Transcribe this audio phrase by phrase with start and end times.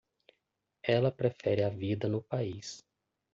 [0.95, 2.83] Ela prefere a vida no país.